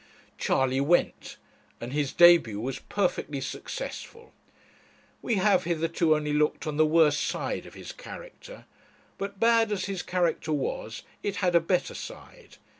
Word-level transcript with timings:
Charley 0.39 0.81
went, 0.81 1.37
and 1.79 1.93
his 1.93 2.11
debut 2.11 2.59
was 2.59 2.79
perfectly 2.79 3.39
successful. 3.39 4.33
We 5.21 5.35
have 5.35 5.65
hitherto 5.65 6.15
only 6.15 6.33
looked 6.33 6.65
on 6.65 6.77
the 6.77 6.87
worst 6.87 7.21
side 7.23 7.67
of 7.67 7.75
his 7.75 7.91
character; 7.91 8.65
but 9.19 9.39
bad 9.39 9.71
as 9.71 9.85
his 9.85 10.01
character 10.01 10.53
was, 10.53 11.03
it 11.21 11.35
had 11.35 11.53
a 11.53 11.59
better 11.59 11.93
side. 11.93 12.57